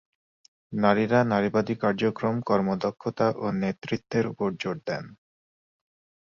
[0.73, 5.05] নারীরা নারীবাদী কার্যক্রম, কর্মদক্ষতা ও নেতৃত্বের উপর জোর দেন।